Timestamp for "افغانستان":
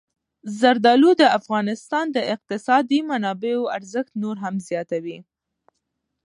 1.39-2.05